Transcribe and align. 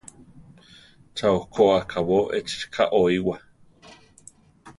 ¡Cha 1.15 1.27
okó 1.39 1.63
akábo 1.79 2.17
échi 2.37 2.55
rika 2.61 2.83
oíwaa! 3.01 3.41